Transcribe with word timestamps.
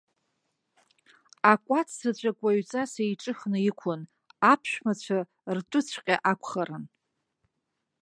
Акәац 1.51 1.89
заҵәык 2.01 2.39
уаҩҵас 2.43 2.93
еиҿыхны 3.03 3.57
иқәын, 3.69 4.01
аԥшәмацәа 4.51 5.19
ртәыҵәҟьа 5.55 6.15
акәхарын. 6.31 6.85